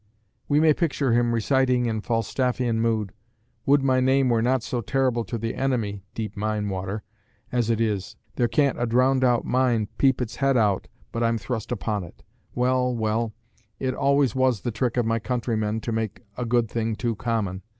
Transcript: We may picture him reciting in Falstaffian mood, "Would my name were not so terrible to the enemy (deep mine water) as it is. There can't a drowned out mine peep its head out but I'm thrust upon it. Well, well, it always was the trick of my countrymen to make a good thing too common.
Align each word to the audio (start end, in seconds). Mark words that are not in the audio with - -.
We 0.47 0.59
may 0.59 0.73
picture 0.73 1.11
him 1.13 1.31
reciting 1.31 1.85
in 1.85 2.01
Falstaffian 2.01 2.79
mood, 2.81 3.13
"Would 3.67 3.83
my 3.83 3.99
name 3.99 4.29
were 4.29 4.41
not 4.41 4.63
so 4.63 4.81
terrible 4.81 5.23
to 5.25 5.37
the 5.37 5.53
enemy 5.53 6.01
(deep 6.15 6.35
mine 6.35 6.69
water) 6.69 7.03
as 7.51 7.69
it 7.69 7.79
is. 7.79 8.15
There 8.35 8.47
can't 8.47 8.81
a 8.81 8.87
drowned 8.87 9.23
out 9.23 9.45
mine 9.45 9.89
peep 9.99 10.19
its 10.19 10.37
head 10.37 10.57
out 10.57 10.87
but 11.11 11.21
I'm 11.21 11.37
thrust 11.37 11.71
upon 11.71 12.03
it. 12.03 12.23
Well, 12.55 12.95
well, 12.95 13.35
it 13.77 13.93
always 13.93 14.33
was 14.33 14.61
the 14.61 14.71
trick 14.71 14.97
of 14.97 15.05
my 15.05 15.19
countrymen 15.19 15.81
to 15.81 15.91
make 15.91 16.23
a 16.35 16.45
good 16.47 16.67
thing 16.67 16.95
too 16.95 17.15
common. 17.15 17.61